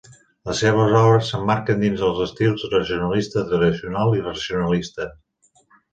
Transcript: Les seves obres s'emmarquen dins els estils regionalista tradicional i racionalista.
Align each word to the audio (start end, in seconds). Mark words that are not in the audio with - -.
Les 0.49 0.61
seves 0.61 0.93
obres 0.99 1.27
s'emmarquen 1.33 1.83
dins 1.83 2.01
els 2.09 2.21
estils 2.25 2.65
regionalista 2.71 3.45
tradicional 3.53 4.19
i 4.21 4.27
racionalista. 4.31 5.09